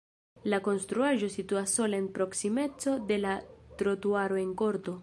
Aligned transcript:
La 0.53 0.59
konstruaĵo 0.67 1.29
situas 1.33 1.75
sola 1.81 2.01
en 2.05 2.09
proksimeco 2.17 2.97
de 3.13 3.21
la 3.27 3.37
trotuaro 3.83 4.43
en 4.49 4.61
korto. 4.65 4.99